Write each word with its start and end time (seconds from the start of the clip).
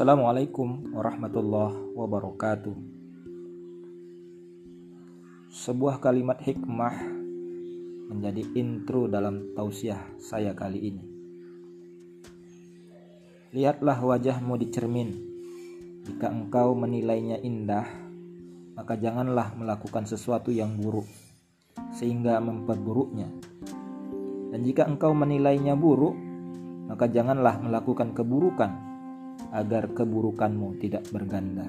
Assalamualaikum 0.00 0.96
warahmatullahi 0.96 1.92
wabarakatuh. 1.92 2.72
Sebuah 5.52 6.00
kalimat 6.00 6.40
hikmah 6.40 6.96
menjadi 8.08 8.48
intro 8.56 9.12
dalam 9.12 9.52
tausiah 9.52 10.00
saya 10.16 10.56
kali 10.56 10.88
ini. 10.88 11.04
Lihatlah 13.52 14.00
wajahmu 14.00 14.56
di 14.56 14.72
cermin. 14.72 15.10
Jika 16.08 16.32
engkau 16.32 16.72
menilainya 16.72 17.36
indah, 17.44 17.84
maka 18.80 18.96
janganlah 18.96 19.52
melakukan 19.52 20.08
sesuatu 20.08 20.48
yang 20.48 20.80
buruk 20.80 21.04
sehingga 21.92 22.40
memperburuknya. 22.40 23.28
Dan 24.48 24.64
jika 24.64 24.88
engkau 24.88 25.12
menilainya 25.12 25.76
buruk, 25.76 26.16
maka 26.88 27.04
janganlah 27.04 27.60
melakukan 27.60 28.16
keburukan 28.16 28.89
agar 29.50 29.90
keburukanmu 29.90 30.78
tidak 30.78 31.06
berganda. 31.10 31.66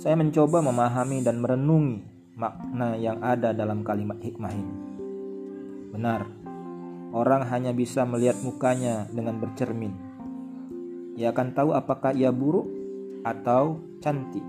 Saya 0.00 0.16
mencoba 0.16 0.64
memahami 0.64 1.20
dan 1.20 1.44
merenungi 1.44 2.00
makna 2.40 2.96
yang 2.96 3.20
ada 3.20 3.52
dalam 3.52 3.84
kalimat 3.84 4.16
hikmah 4.16 4.52
ini. 4.54 4.76
Benar, 5.92 6.24
orang 7.12 7.44
hanya 7.52 7.76
bisa 7.76 8.08
melihat 8.08 8.40
mukanya 8.40 9.04
dengan 9.12 9.36
bercermin. 9.36 9.92
Ia 11.20 11.36
akan 11.36 11.48
tahu 11.52 11.76
apakah 11.76 12.16
ia 12.16 12.32
buruk 12.32 12.64
atau 13.20 13.76
cantik. 14.00 14.46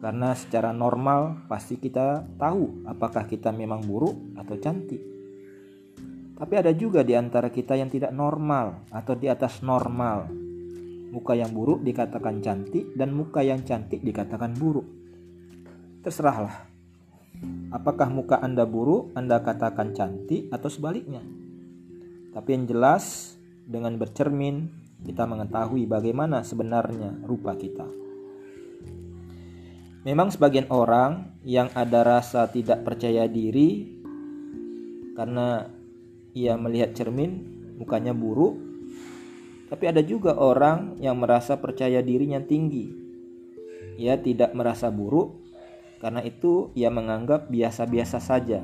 Karena 0.00 0.32
secara 0.34 0.72
normal 0.72 1.44
pasti 1.46 1.76
kita 1.76 2.24
tahu 2.40 2.88
apakah 2.88 3.28
kita 3.28 3.52
memang 3.52 3.84
buruk 3.84 4.16
atau 4.34 4.56
cantik. 4.56 4.98
Tapi 6.42 6.58
ada 6.58 6.74
juga 6.74 7.06
di 7.06 7.14
antara 7.14 7.54
kita 7.54 7.78
yang 7.78 7.86
tidak 7.86 8.10
normal 8.10 8.82
atau 8.90 9.14
di 9.14 9.30
atas 9.30 9.62
normal. 9.62 10.26
Muka 11.14 11.38
yang 11.38 11.54
buruk 11.54 11.86
dikatakan 11.86 12.42
cantik 12.42 12.98
dan 12.98 13.14
muka 13.14 13.46
yang 13.46 13.62
cantik 13.62 14.02
dikatakan 14.02 14.50
buruk. 14.58 14.82
Terserahlah. 16.02 16.66
Apakah 17.70 18.10
muka 18.10 18.42
Anda 18.42 18.66
buruk, 18.66 19.14
Anda 19.14 19.38
katakan 19.38 19.94
cantik 19.94 20.50
atau 20.50 20.66
sebaliknya. 20.66 21.22
Tapi 22.34 22.48
yang 22.58 22.66
jelas 22.66 23.38
dengan 23.62 23.94
bercermin 23.94 24.66
kita 25.06 25.22
mengetahui 25.22 25.86
bagaimana 25.86 26.42
sebenarnya 26.42 27.22
rupa 27.22 27.54
kita. 27.54 27.86
Memang 30.02 30.34
sebagian 30.34 30.66
orang 30.74 31.38
yang 31.46 31.70
ada 31.70 32.02
rasa 32.02 32.50
tidak 32.50 32.82
percaya 32.82 33.30
diri 33.30 33.94
karena 35.14 35.78
ia 36.32 36.56
melihat 36.56 36.96
cermin, 36.96 37.44
mukanya 37.76 38.16
buruk. 38.16 38.56
Tapi 39.72 39.84
ada 39.88 40.04
juga 40.04 40.36
orang 40.36 41.00
yang 41.00 41.16
merasa 41.16 41.56
percaya 41.56 42.04
dirinya 42.04 42.40
tinggi. 42.40 42.92
Ia 43.96 44.20
tidak 44.20 44.52
merasa 44.52 44.92
buruk, 44.92 45.40
karena 46.00 46.20
itu 46.24 46.72
ia 46.76 46.92
menganggap 46.92 47.48
biasa-biasa 47.48 48.18
saja 48.20 48.60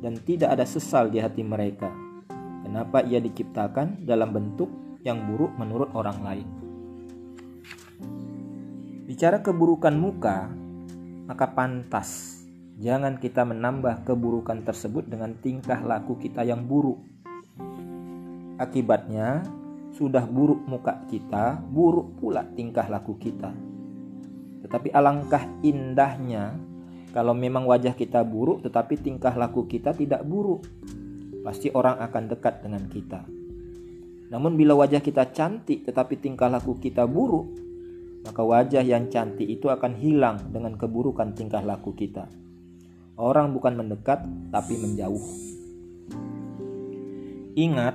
dan 0.00 0.14
tidak 0.24 0.58
ada 0.58 0.66
sesal 0.66 1.12
di 1.12 1.22
hati 1.22 1.44
mereka. 1.44 1.92
Kenapa 2.64 3.04
ia 3.04 3.20
diciptakan 3.20 4.02
dalam 4.08 4.32
bentuk 4.32 4.72
yang 5.04 5.22
buruk 5.28 5.54
menurut 5.60 5.92
orang 5.92 6.18
lain? 6.24 6.48
Bicara 9.04 9.44
keburukan 9.44 9.92
muka, 9.92 10.48
maka 11.28 11.46
pantas 11.52 12.33
Jangan 12.74 13.22
kita 13.22 13.46
menambah 13.46 14.02
keburukan 14.02 14.66
tersebut 14.66 15.06
dengan 15.06 15.38
tingkah 15.38 15.78
laku 15.78 16.18
kita 16.18 16.42
yang 16.42 16.66
buruk. 16.66 16.98
Akibatnya, 18.58 19.46
sudah 19.94 20.26
buruk 20.26 20.66
muka 20.66 21.06
kita, 21.06 21.62
buruk 21.70 22.18
pula 22.18 22.42
tingkah 22.58 22.90
laku 22.90 23.14
kita. 23.14 23.54
Tetapi 24.66 24.90
alangkah 24.90 25.46
indahnya 25.62 26.58
kalau 27.14 27.30
memang 27.30 27.62
wajah 27.62 27.94
kita 27.94 28.26
buruk 28.26 28.66
tetapi 28.66 28.98
tingkah 28.98 29.38
laku 29.38 29.70
kita 29.70 29.94
tidak 29.94 30.26
buruk. 30.26 30.66
Pasti 31.46 31.70
orang 31.70 32.02
akan 32.02 32.24
dekat 32.26 32.66
dengan 32.66 32.90
kita. 32.90 33.22
Namun 34.34 34.58
bila 34.58 34.74
wajah 34.74 34.98
kita 34.98 35.30
cantik 35.30 35.86
tetapi 35.86 36.18
tingkah 36.18 36.50
laku 36.50 36.74
kita 36.74 37.06
buruk, 37.06 37.54
maka 38.26 38.42
wajah 38.42 38.82
yang 38.82 39.06
cantik 39.14 39.46
itu 39.46 39.70
akan 39.70 39.94
hilang 39.94 40.42
dengan 40.50 40.74
keburukan 40.74 41.38
tingkah 41.38 41.62
laku 41.62 41.94
kita. 41.94 42.26
Orang 43.14 43.54
bukan 43.54 43.78
mendekat, 43.78 44.26
tapi 44.50 44.74
menjauh. 44.74 45.22
Ingat, 47.54 47.94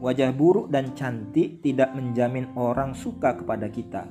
wajah 0.00 0.32
buruk 0.32 0.72
dan 0.72 0.96
cantik 0.96 1.60
tidak 1.60 1.92
menjamin 1.92 2.48
orang 2.56 2.96
suka 2.96 3.36
kepada 3.36 3.68
kita. 3.68 4.08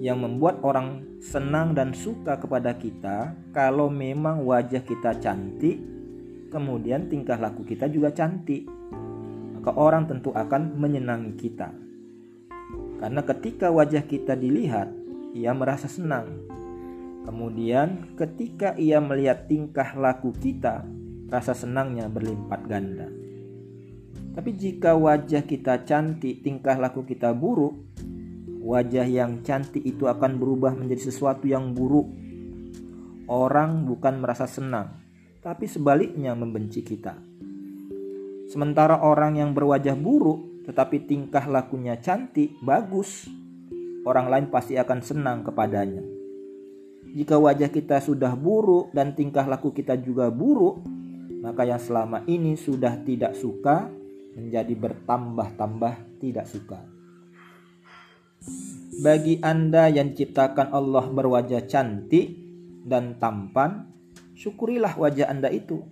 Yang 0.00 0.18
membuat 0.24 0.64
orang 0.64 1.20
senang 1.20 1.76
dan 1.76 1.92
suka 1.92 2.40
kepada 2.40 2.72
kita, 2.80 3.36
kalau 3.52 3.92
memang 3.92 4.48
wajah 4.48 4.80
kita 4.80 5.20
cantik, 5.20 5.76
kemudian 6.48 7.12
tingkah 7.12 7.36
laku 7.36 7.68
kita 7.68 7.84
juga 7.84 8.08
cantik, 8.16 8.64
maka 9.60 9.76
orang 9.76 10.08
tentu 10.08 10.32
akan 10.32 10.72
menyenangi 10.80 11.36
kita. 11.36 11.68
Karena 12.96 13.20
ketika 13.28 13.68
wajah 13.68 14.08
kita 14.08 14.32
dilihat, 14.32 14.88
ia 15.36 15.52
merasa 15.52 15.84
senang 15.84 16.49
Kemudian, 17.24 18.16
ketika 18.16 18.72
ia 18.80 18.98
melihat 18.98 19.44
tingkah 19.46 19.92
laku 19.96 20.32
kita, 20.32 20.84
rasa 21.30 21.54
senangnya 21.54 22.10
berlipat 22.10 22.60
ganda. 22.66 23.08
Tapi 24.30 24.50
jika 24.54 24.94
wajah 24.94 25.44
kita 25.44 25.84
cantik, 25.84 26.42
tingkah 26.42 26.78
laku 26.78 27.04
kita 27.04 27.34
buruk, 27.36 27.76
wajah 28.62 29.04
yang 29.04 29.42
cantik 29.42 29.82
itu 29.82 30.06
akan 30.06 30.38
berubah 30.38 30.72
menjadi 30.74 31.10
sesuatu 31.10 31.46
yang 31.50 31.74
buruk. 31.76 32.06
Orang 33.30 33.86
bukan 33.86 34.22
merasa 34.22 34.46
senang, 34.50 34.98
tapi 35.42 35.70
sebaliknya 35.70 36.34
membenci 36.34 36.82
kita. 36.82 37.14
Sementara 38.50 38.98
orang 39.06 39.38
yang 39.38 39.54
berwajah 39.54 39.94
buruk 39.94 40.50
tetapi 40.66 41.02
tingkah 41.08 41.50
lakunya 41.50 41.98
cantik, 41.98 42.54
bagus, 42.62 43.26
orang 44.06 44.30
lain 44.30 44.46
pasti 44.54 44.78
akan 44.78 44.98
senang 45.02 45.42
kepadanya. 45.42 46.19
Jika 47.10 47.42
wajah 47.42 47.74
kita 47.74 47.98
sudah 47.98 48.38
buruk 48.38 48.94
dan 48.94 49.18
tingkah 49.18 49.42
laku 49.42 49.74
kita 49.74 49.98
juga 49.98 50.30
buruk, 50.30 50.78
maka 51.42 51.66
yang 51.66 51.82
selama 51.82 52.22
ini 52.30 52.54
sudah 52.54 53.02
tidak 53.02 53.34
suka 53.34 53.90
menjadi 54.38 54.74
bertambah-tambah 54.78 56.22
tidak 56.22 56.46
suka. 56.46 56.78
Bagi 59.00 59.42
Anda 59.42 59.90
yang 59.90 60.14
ciptakan 60.14 60.70
Allah 60.70 61.08
berwajah 61.10 61.66
cantik 61.66 62.36
dan 62.86 63.18
tampan, 63.18 63.90
syukurilah 64.38 64.94
wajah 64.94 65.32
Anda 65.32 65.50
itu. 65.50 65.82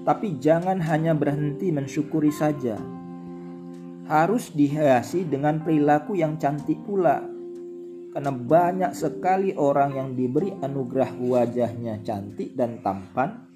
Tapi 0.00 0.40
jangan 0.40 0.80
hanya 0.80 1.12
berhenti 1.12 1.68
mensyukuri 1.68 2.32
saja. 2.32 2.80
Harus 4.08 4.50
dihiasi 4.56 5.28
dengan 5.28 5.60
perilaku 5.60 6.16
yang 6.16 6.40
cantik 6.40 6.80
pula 6.88 7.20
karena 8.10 8.34
banyak 8.34 8.92
sekali 8.94 9.54
orang 9.54 9.94
yang 9.94 10.08
diberi 10.18 10.50
anugerah 10.50 11.14
wajahnya 11.14 12.02
cantik 12.02 12.58
dan 12.58 12.82
tampan, 12.82 13.46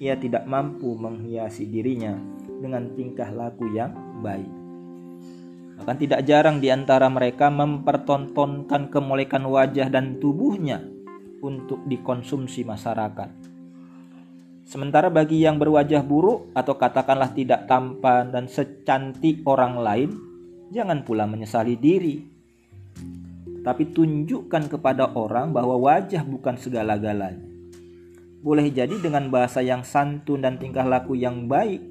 ia 0.00 0.16
tidak 0.16 0.48
mampu 0.48 0.96
menghiasi 0.96 1.68
dirinya 1.68 2.16
dengan 2.48 2.96
tingkah 2.96 3.28
laku 3.28 3.68
yang 3.76 3.92
baik. 4.24 4.48
Bahkan 5.80 5.96
tidak 6.00 6.20
jarang 6.24 6.60
di 6.60 6.72
antara 6.72 7.08
mereka 7.12 7.52
mempertontonkan 7.52 8.88
kemolekan 8.88 9.44
wajah 9.44 9.92
dan 9.92 10.16
tubuhnya 10.20 10.80
untuk 11.44 11.84
dikonsumsi 11.84 12.64
masyarakat. 12.64 13.52
Sementara 14.64 15.08
bagi 15.08 15.44
yang 15.44 15.56
berwajah 15.56 16.04
buruk 16.04 16.52
atau 16.56 16.76
katakanlah 16.76 17.32
tidak 17.32 17.64
tampan 17.68 18.32
dan 18.32 18.44
secantik 18.46 19.44
orang 19.44 19.80
lain, 19.80 20.10
jangan 20.68 21.02
pula 21.02 21.24
menyesali 21.24 21.74
diri 21.74 22.40
tapi 23.60 23.92
tunjukkan 23.92 24.72
kepada 24.72 25.12
orang 25.12 25.52
bahwa 25.52 25.76
wajah 25.76 26.24
bukan 26.24 26.56
segala-galanya. 26.56 27.44
Boleh 28.40 28.72
jadi 28.72 28.96
dengan 28.96 29.28
bahasa 29.28 29.60
yang 29.60 29.84
santun 29.84 30.40
dan 30.40 30.56
tingkah 30.56 30.88
laku 30.88 31.12
yang 31.12 31.44
baik 31.44 31.84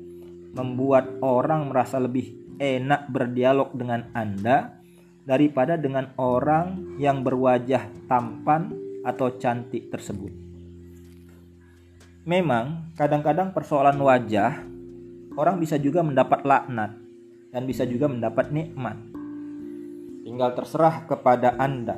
membuat 0.57 1.21
orang 1.21 1.69
merasa 1.69 2.01
lebih 2.01 2.57
enak 2.57 3.05
berdialog 3.13 3.69
dengan 3.77 4.09
Anda 4.17 4.81
daripada 5.29 5.77
dengan 5.77 6.09
orang 6.17 6.97
yang 6.97 7.21
berwajah 7.21 8.09
tampan 8.09 8.73
atau 9.05 9.37
cantik 9.37 9.93
tersebut. 9.93 10.33
Memang, 12.25 12.93
kadang-kadang 12.97 13.53
persoalan 13.53 13.97
wajah 14.01 14.65
orang 15.37 15.61
bisa 15.61 15.77
juga 15.77 16.01
mendapat 16.01 16.41
laknat 16.43 16.97
dan 17.53 17.61
bisa 17.69 17.85
juga 17.85 18.09
mendapat 18.09 18.49
nikmat. 18.49 18.97
Tinggal 20.19 20.51
terserah 20.55 21.07
kepada 21.07 21.55
Anda. 21.55 21.95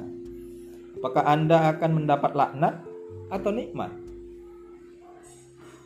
Apakah 1.01 1.25
Anda 1.25 1.73
akan 1.73 1.91
mendapat 1.97 2.31
laknat 2.37 2.75
atau 3.33 3.49
nikmat? 3.49 3.89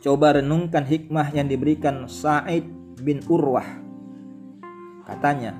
Coba 0.04 0.36
renungkan 0.36 0.84
hikmah 0.84 1.32
yang 1.32 1.48
diberikan 1.48 2.04
Sa'id 2.04 2.68
bin 3.00 3.24
Urwah. 3.24 3.66
Katanya, 5.08 5.56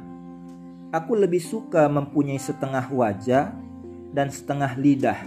"Aku 0.92 1.16
lebih 1.16 1.40
suka 1.40 1.88
mempunyai 1.88 2.36
setengah 2.36 2.84
wajah 2.92 3.56
dan 4.12 4.28
setengah 4.28 4.76
lidah. 4.76 5.20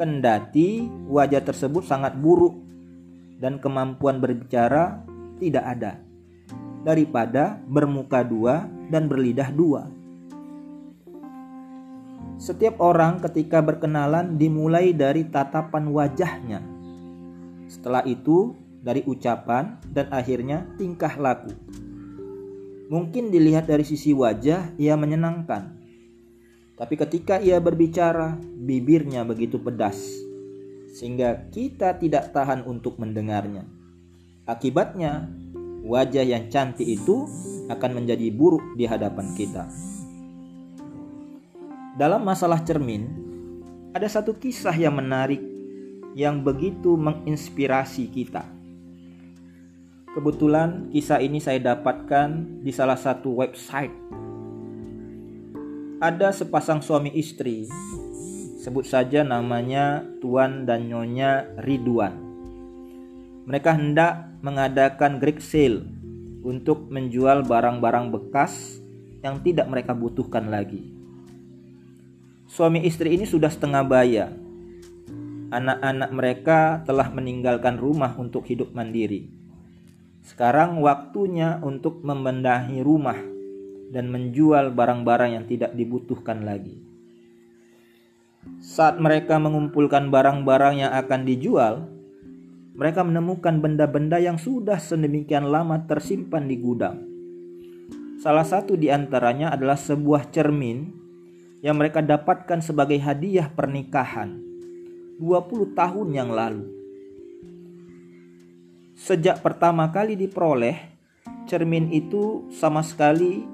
Kendati 0.00 0.88
wajah 1.06 1.44
tersebut 1.44 1.84
sangat 1.84 2.16
buruk 2.16 2.56
dan 3.36 3.60
kemampuan 3.60 4.16
berbicara 4.16 5.04
tidak 5.36 5.64
ada, 5.68 5.92
daripada 6.82 7.60
bermuka 7.68 8.24
dua 8.24 8.64
dan 8.88 9.06
berlidah 9.06 9.52
dua." 9.52 9.99
Setiap 12.40 12.80
orang 12.80 13.20
ketika 13.20 13.60
berkenalan 13.60 14.40
dimulai 14.40 14.96
dari 14.96 15.28
tatapan 15.28 15.92
wajahnya. 15.92 16.64
Setelah 17.68 18.00
itu 18.08 18.56
dari 18.80 19.04
ucapan 19.04 19.76
dan 19.92 20.08
akhirnya 20.08 20.64
tingkah 20.80 21.20
laku. 21.20 21.52
Mungkin 22.88 23.28
dilihat 23.28 23.68
dari 23.68 23.84
sisi 23.84 24.16
wajah 24.16 24.72
ia 24.80 24.96
menyenangkan. 24.96 25.78
Tapi 26.80 26.94
ketika 26.96 27.36
ia 27.36 27.60
berbicara, 27.60 28.40
bibirnya 28.40 29.20
begitu 29.20 29.60
pedas 29.60 30.00
sehingga 30.90 31.46
kita 31.54 31.96
tidak 32.02 32.34
tahan 32.34 32.66
untuk 32.66 32.98
mendengarnya. 32.98 33.62
Akibatnya, 34.48 35.30
wajah 35.86 36.26
yang 36.26 36.50
cantik 36.50 36.88
itu 36.88 37.30
akan 37.70 38.02
menjadi 38.02 38.26
buruk 38.34 38.74
di 38.74 38.84
hadapan 38.90 39.30
kita. 39.38 39.70
Dalam 41.90 42.22
masalah 42.22 42.62
cermin, 42.62 43.10
ada 43.90 44.06
satu 44.06 44.38
kisah 44.38 44.70
yang 44.78 44.94
menarik 44.94 45.42
yang 46.14 46.38
begitu 46.38 46.94
menginspirasi 46.94 48.06
kita. 48.14 48.46
Kebetulan 50.14 50.86
kisah 50.94 51.18
ini 51.18 51.42
saya 51.42 51.58
dapatkan 51.74 52.62
di 52.62 52.70
salah 52.70 52.94
satu 52.94 53.42
website. 53.42 53.90
Ada 55.98 56.30
sepasang 56.30 56.78
suami 56.78 57.10
istri, 57.18 57.66
sebut 58.62 58.86
saja 58.86 59.26
namanya 59.26 60.06
Tuan 60.22 60.70
dan 60.70 60.86
Nyonya 60.86 61.58
Ridwan. 61.58 62.14
Mereka 63.50 63.70
hendak 63.74 64.38
mengadakan 64.46 65.18
Greek 65.18 65.42
sale 65.42 65.82
untuk 66.46 66.86
menjual 66.86 67.42
barang-barang 67.50 68.14
bekas 68.14 68.78
yang 69.26 69.42
tidak 69.42 69.66
mereka 69.66 69.90
butuhkan 69.90 70.46
lagi. 70.46 70.99
Suami 72.50 72.82
istri 72.82 73.14
ini 73.14 73.22
sudah 73.30 73.46
setengah 73.46 73.86
baya. 73.86 74.26
Anak-anak 75.54 76.10
mereka 76.10 76.58
telah 76.82 77.06
meninggalkan 77.14 77.78
rumah 77.78 78.18
untuk 78.18 78.42
hidup 78.50 78.74
mandiri. 78.74 79.30
Sekarang 80.26 80.82
waktunya 80.82 81.62
untuk 81.62 82.02
membenahi 82.02 82.82
rumah 82.82 83.14
dan 83.94 84.10
menjual 84.10 84.74
barang-barang 84.74 85.30
yang 85.38 85.46
tidak 85.46 85.78
dibutuhkan 85.78 86.42
lagi. 86.42 86.82
Saat 88.58 88.98
mereka 88.98 89.38
mengumpulkan 89.38 90.10
barang-barang 90.10 90.74
yang 90.82 90.90
akan 90.90 91.20
dijual, 91.22 91.86
mereka 92.74 93.06
menemukan 93.06 93.62
benda-benda 93.62 94.18
yang 94.18 94.42
sudah 94.42 94.82
sedemikian 94.82 95.46
lama 95.46 95.86
tersimpan 95.86 96.50
di 96.50 96.58
gudang. 96.58 96.98
Salah 98.18 98.42
satu 98.42 98.74
di 98.74 98.90
antaranya 98.90 99.54
adalah 99.54 99.78
sebuah 99.78 100.34
cermin 100.34 100.99
yang 101.60 101.76
mereka 101.76 102.00
dapatkan 102.00 102.64
sebagai 102.64 102.96
hadiah 102.96 103.48
pernikahan 103.52 104.40
20 105.20 105.76
tahun 105.76 106.08
yang 106.16 106.32
lalu. 106.32 106.64
Sejak 108.96 109.44
pertama 109.44 109.88
kali 109.92 110.16
diperoleh, 110.16 110.76
cermin 111.44 111.92
itu 111.92 112.48
sama 112.52 112.80
sekali 112.84 113.44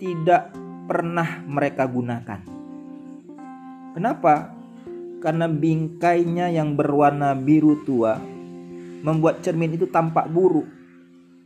tidak 0.00 0.52
pernah 0.88 1.44
mereka 1.44 1.84
gunakan. 1.84 2.40
Kenapa? 3.92 4.52
Karena 5.18 5.50
bingkainya 5.50 6.48
yang 6.52 6.78
berwarna 6.78 7.34
biru 7.34 7.82
tua 7.82 8.16
membuat 9.02 9.42
cermin 9.42 9.74
itu 9.74 9.88
tampak 9.90 10.30
buruk 10.30 10.68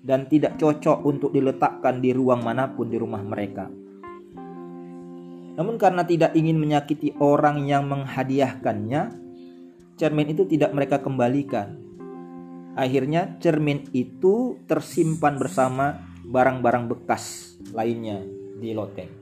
dan 0.02 0.26
tidak 0.26 0.58
cocok 0.58 1.06
untuk 1.06 1.30
diletakkan 1.30 2.02
di 2.02 2.10
ruang 2.10 2.42
mana 2.42 2.68
pun 2.70 2.90
di 2.90 2.98
rumah 2.98 3.22
mereka. 3.22 3.81
Namun 5.52 5.76
karena 5.76 6.04
tidak 6.04 6.32
ingin 6.32 6.56
menyakiti 6.56 7.12
orang 7.20 7.68
yang 7.68 7.84
menghadiahkannya, 7.88 9.12
cermin 10.00 10.28
itu 10.32 10.48
tidak 10.48 10.72
mereka 10.72 11.00
kembalikan. 11.04 11.76
Akhirnya 12.72 13.36
cermin 13.36 13.84
itu 13.92 14.56
tersimpan 14.64 15.36
bersama 15.36 16.00
barang-barang 16.24 16.88
bekas 16.88 17.56
lainnya 17.76 18.24
di 18.56 18.72
loteng. 18.72 19.12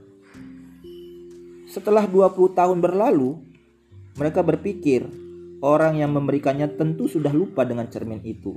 Setelah 1.67 2.07
20 2.07 2.55
tahun 2.55 2.79
berlalu, 2.79 3.39
mereka 4.19 4.43
berpikir 4.43 5.07
orang 5.63 5.99
yang 5.99 6.15
memberikannya 6.15 6.71
tentu 6.79 7.07
sudah 7.07 7.31
lupa 7.31 7.67
dengan 7.67 7.87
cermin 7.91 8.23
itu. 8.23 8.55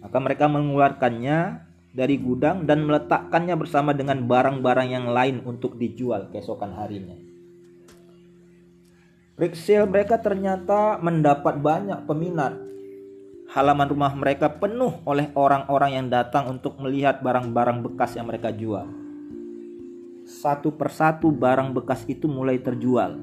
Maka 0.00 0.16
mereka 0.18 0.48
mengeluarkannya 0.48 1.69
dari 1.90 2.22
gudang 2.22 2.70
dan 2.70 2.86
meletakkannya 2.86 3.58
bersama 3.58 3.90
dengan 3.90 4.22
barang-barang 4.26 4.88
yang 4.90 5.06
lain 5.10 5.42
untuk 5.42 5.74
dijual 5.74 6.30
keesokan 6.30 6.74
harinya. 6.78 7.18
Sale 9.56 9.88
mereka 9.88 10.20
ternyata 10.20 11.00
mendapat 11.00 11.58
banyak 11.58 12.04
peminat. 12.04 12.60
Halaman 13.50 13.88
rumah 13.88 14.12
mereka 14.14 14.52
penuh 14.52 15.00
oleh 15.08 15.32
orang-orang 15.34 15.96
yang 15.96 16.06
datang 16.12 16.46
untuk 16.46 16.78
melihat 16.78 17.24
barang-barang 17.24 17.82
bekas 17.82 18.14
yang 18.14 18.28
mereka 18.28 18.52
jual. 18.52 18.86
Satu 20.28 20.70
persatu 20.76 21.32
barang 21.34 21.74
bekas 21.74 22.06
itu 22.06 22.30
mulai 22.30 22.60
terjual. 22.62 23.18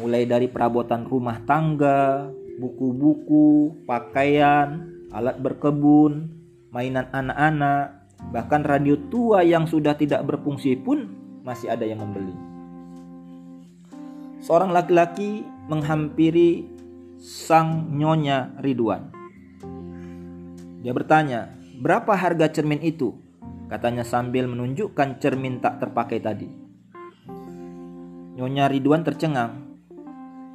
Mulai 0.00 0.24
dari 0.24 0.48
perabotan 0.48 1.04
rumah 1.04 1.42
tangga, 1.44 2.30
buku-buku, 2.56 3.84
pakaian, 3.84 4.88
alat 5.10 5.36
berkebun, 5.42 6.30
mainan 6.74 7.06
anak-anak, 7.14 8.02
bahkan 8.34 8.66
radio 8.66 8.98
tua 9.06 9.46
yang 9.46 9.70
sudah 9.70 9.94
tidak 9.94 10.26
berfungsi 10.26 10.74
pun 10.74 11.06
masih 11.46 11.70
ada 11.70 11.86
yang 11.86 12.02
membeli. 12.02 12.34
Seorang 14.42 14.74
laki-laki 14.74 15.46
menghampiri 15.70 16.66
sang 17.22 17.94
nyonya 17.94 18.58
Ridwan. 18.58 19.14
Dia 20.82 20.90
bertanya, 20.90 21.54
"Berapa 21.78 22.18
harga 22.18 22.50
cermin 22.50 22.82
itu?" 22.82 23.14
Katanya 23.70 24.04
sambil 24.04 24.50
menunjukkan 24.50 25.22
cermin 25.22 25.62
tak 25.62 25.80
terpakai 25.80 26.20
tadi. 26.20 26.50
Nyonya 28.34 28.68
Ridwan 28.68 29.06
tercengang. 29.06 29.78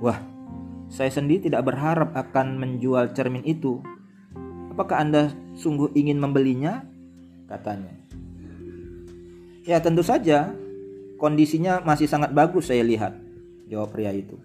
"Wah, 0.04 0.20
saya 0.92 1.10
sendiri 1.10 1.50
tidak 1.50 1.66
berharap 1.66 2.14
akan 2.14 2.60
menjual 2.60 3.16
cermin 3.16 3.42
itu 3.48 3.82
Apakah 4.80 5.04
Anda 5.04 5.36
sungguh 5.60 5.92
ingin 5.92 6.24
membelinya? 6.24 6.88
Katanya. 7.52 8.00
Ya 9.68 9.84
tentu 9.84 10.08
saja, 10.08 10.56
kondisinya 11.20 11.84
masih 11.84 12.08
sangat 12.08 12.32
bagus 12.32 12.72
saya 12.72 12.88
lihat, 12.88 13.12
jawab 13.68 13.92
pria 13.92 14.16
itu. 14.16 14.40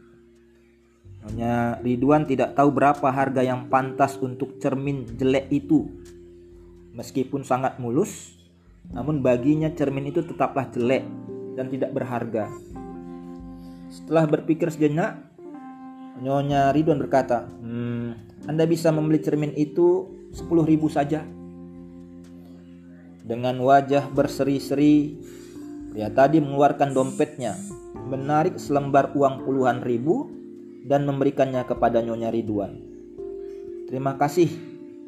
Hanya 1.22 1.78
Ridwan 1.86 2.26
tidak 2.26 2.58
tahu 2.58 2.74
berapa 2.74 3.14
harga 3.14 3.46
yang 3.46 3.70
pantas 3.70 4.18
untuk 4.18 4.58
cermin 4.58 5.06
jelek 5.14 5.54
itu. 5.54 5.86
Meskipun 6.98 7.46
sangat 7.46 7.78
mulus, 7.78 8.34
namun 8.90 9.22
baginya 9.22 9.70
cermin 9.70 10.10
itu 10.10 10.26
tetaplah 10.26 10.66
jelek 10.74 11.06
dan 11.54 11.70
tidak 11.70 11.94
berharga. 11.94 12.50
Setelah 13.86 14.26
berpikir 14.26 14.66
sejenak, 14.66 15.14
Nyonya 16.18 16.74
Ridwan 16.74 16.98
berkata, 16.98 17.46
hmm, 17.46 18.42
Anda 18.50 18.66
bisa 18.66 18.90
membeli 18.90 19.22
cermin 19.22 19.54
itu 19.54 20.10
10 20.34 20.66
ribu 20.66 20.90
saja. 20.90 21.22
Dengan 23.24 23.56
wajah 23.62 24.10
berseri-seri, 24.10 25.16
pria 25.94 26.10
tadi 26.10 26.42
mengeluarkan 26.42 26.92
dompetnya, 26.92 27.56
menarik 28.10 28.58
selembar 28.58 29.14
uang 29.14 29.46
puluhan 29.46 29.80
ribu, 29.80 30.28
dan 30.84 31.08
memberikannya 31.08 31.64
kepada 31.64 32.04
Nyonya 32.04 32.28
Ridwan. 32.28 32.76
Terima 33.88 34.18
kasih, 34.20 34.50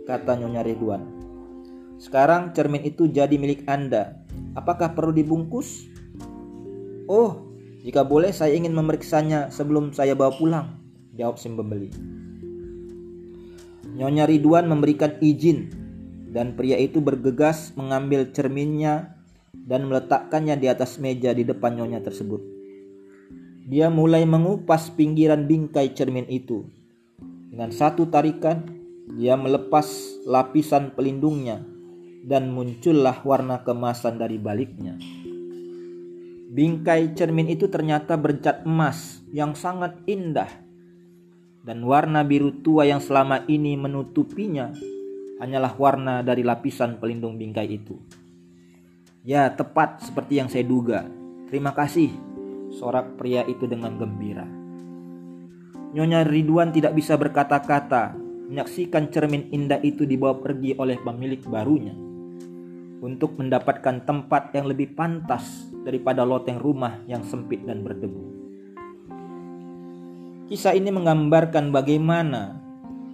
kata 0.08 0.40
Nyonya 0.40 0.64
Ridwan. 0.64 1.02
Sekarang 2.00 2.56
cermin 2.56 2.86
itu 2.86 3.10
jadi 3.10 3.36
milik 3.36 3.68
Anda. 3.68 4.24
Apakah 4.56 4.96
perlu 4.96 5.12
dibungkus? 5.12 5.84
Oh, 7.10 7.52
jika 7.84 8.06
boleh 8.06 8.32
saya 8.32 8.56
ingin 8.56 8.72
memeriksanya 8.72 9.52
sebelum 9.52 9.92
saya 9.92 10.16
bawa 10.16 10.32
pulang, 10.38 10.80
jawab 11.12 11.36
si 11.36 11.52
pembeli. 11.52 11.92
Nyonya 13.96 14.28
Ridwan 14.28 14.68
memberikan 14.68 15.16
izin 15.24 15.72
dan 16.28 16.52
pria 16.52 16.76
itu 16.76 17.00
bergegas 17.00 17.72
mengambil 17.80 18.28
cerminnya 18.28 19.16
dan 19.56 19.88
meletakkannya 19.88 20.60
di 20.60 20.68
atas 20.68 21.00
meja 21.00 21.32
di 21.32 21.48
depan 21.48 21.80
nyonya 21.80 22.04
tersebut. 22.04 22.44
Dia 23.64 23.88
mulai 23.88 24.28
mengupas 24.28 24.92
pinggiran 24.92 25.48
bingkai 25.48 25.96
cermin 25.96 26.28
itu. 26.28 26.68
Dengan 27.48 27.72
satu 27.72 28.04
tarikan, 28.12 28.68
dia 29.16 29.32
melepas 29.32 29.88
lapisan 30.28 30.92
pelindungnya 30.92 31.64
dan 32.28 32.52
muncullah 32.52 33.24
warna 33.24 33.64
kemasan 33.64 34.20
dari 34.20 34.36
baliknya. 34.36 35.00
Bingkai 36.52 37.16
cermin 37.16 37.48
itu 37.48 37.72
ternyata 37.72 38.12
bercat 38.20 38.68
emas 38.68 39.24
yang 39.32 39.56
sangat 39.56 39.96
indah 40.04 40.65
dan 41.66 41.82
warna 41.82 42.22
biru 42.22 42.62
tua 42.62 42.86
yang 42.86 43.02
selama 43.02 43.42
ini 43.50 43.74
menutupinya 43.74 44.70
hanyalah 45.42 45.74
warna 45.74 46.22
dari 46.22 46.46
lapisan 46.46 47.02
pelindung 47.02 47.34
bingkai 47.34 47.66
itu. 47.66 47.98
Ya, 49.26 49.50
tepat 49.50 50.06
seperti 50.06 50.38
yang 50.38 50.46
saya 50.46 50.62
duga. 50.62 51.10
Terima 51.50 51.74
kasih, 51.74 52.14
sorak 52.70 53.18
pria 53.18 53.42
itu 53.50 53.66
dengan 53.66 53.98
gembira. 53.98 54.46
Nyonya 55.90 56.22
Ridwan 56.22 56.70
tidak 56.70 56.94
bisa 56.94 57.18
berkata-kata 57.18 58.14
menyaksikan 58.46 59.10
cermin 59.10 59.50
indah 59.50 59.82
itu 59.82 60.06
dibawa 60.06 60.38
pergi 60.38 60.78
oleh 60.78 61.02
pemilik 61.02 61.42
barunya 61.50 61.98
untuk 63.02 63.34
mendapatkan 63.42 64.06
tempat 64.06 64.54
yang 64.54 64.70
lebih 64.70 64.94
pantas 64.94 65.66
daripada 65.82 66.22
loteng 66.22 66.62
rumah 66.62 67.02
yang 67.10 67.26
sempit 67.26 67.66
dan 67.66 67.82
berdebu. 67.82 68.35
Kisah 70.46 70.78
ini 70.78 70.94
menggambarkan 70.94 71.74
bagaimana 71.74 72.54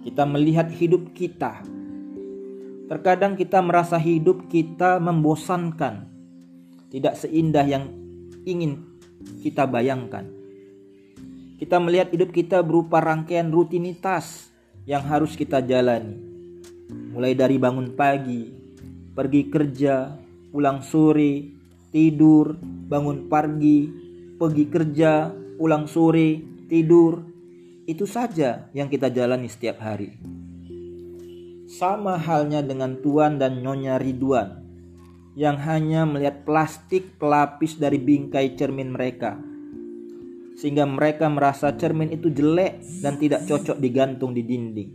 kita 0.05 0.21
melihat 0.21 0.69
hidup 0.69 1.17
kita. 1.17 1.65
Terkadang 2.85 3.33
kita 3.33 3.57
merasa 3.57 3.97
hidup 3.97 4.45
kita 4.53 5.01
membosankan, 5.01 6.05
tidak 6.93 7.17
seindah 7.17 7.65
yang 7.65 7.89
ingin 8.45 8.85
kita 9.41 9.65
bayangkan. 9.65 10.29
Kita 11.57 11.81
melihat 11.81 12.13
hidup 12.13 12.29
kita 12.29 12.61
berupa 12.61 13.01
rangkaian 13.01 13.49
rutinitas 13.49 14.53
yang 14.85 15.01
harus 15.01 15.33
kita 15.33 15.57
jalani, 15.65 16.13
mulai 17.17 17.33
dari 17.33 17.57
bangun 17.57 17.97
pagi, 17.97 18.45
pergi 19.17 19.49
kerja, 19.49 20.13
pulang 20.53 20.85
sore, 20.85 21.49
tidur, 21.89 22.53
bangun 22.61 23.25
pagi, 23.25 23.89
pergi 24.37 24.65
kerja, 24.69 25.33
pulang 25.57 25.89
sore, 25.89 26.52
tidur. 26.73 27.21
Itu 27.85 28.09
saja 28.09 28.73
yang 28.73 28.89
kita 28.89 29.13
jalani 29.13 29.45
setiap 29.45 29.77
hari. 29.85 30.17
Sama 31.69 32.17
halnya 32.17 32.65
dengan 32.65 32.97
Tuan 32.97 33.37
dan 33.37 33.61
Nyonya 33.61 34.01
Ridwan 34.01 34.65
yang 35.37 35.61
hanya 35.61 36.09
melihat 36.09 36.41
plastik 36.41 37.21
pelapis 37.21 37.77
dari 37.77 38.01
bingkai 38.01 38.57
cermin 38.57 38.89
mereka. 38.89 39.37
Sehingga 40.57 40.89
mereka 40.89 41.29
merasa 41.29 41.77
cermin 41.77 42.09
itu 42.09 42.33
jelek 42.33 42.81
dan 43.05 43.21
tidak 43.21 43.45
cocok 43.45 43.77
digantung 43.77 44.33
di 44.33 44.41
dinding. 44.41 44.89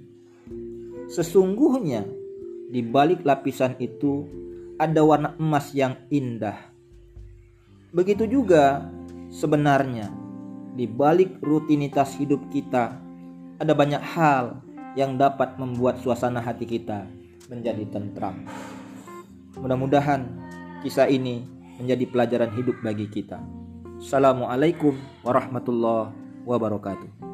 Sesungguhnya 1.06 2.02
di 2.74 2.82
balik 2.82 3.22
lapisan 3.22 3.78
itu 3.78 4.26
ada 4.78 5.02
warna 5.06 5.34
emas 5.38 5.74
yang 5.74 5.94
indah 6.10 6.68
Begitu 7.88 8.28
juga 8.28 8.84
sebenarnya 9.32 10.27
di 10.78 10.86
balik 10.86 11.42
rutinitas 11.42 12.14
hidup 12.14 12.38
kita 12.54 12.94
ada 13.58 13.74
banyak 13.74 13.98
hal 13.98 14.62
yang 14.94 15.18
dapat 15.18 15.58
membuat 15.58 15.98
suasana 15.98 16.38
hati 16.38 16.70
kita 16.70 17.02
menjadi 17.50 17.82
tentram. 17.90 18.46
Mudah-mudahan 19.58 20.22
kisah 20.86 21.10
ini 21.10 21.42
menjadi 21.82 22.06
pelajaran 22.06 22.54
hidup 22.54 22.78
bagi 22.78 23.10
kita. 23.10 23.42
Assalamualaikum 23.98 24.94
warahmatullahi 25.26 26.14
wabarakatuh. 26.46 27.27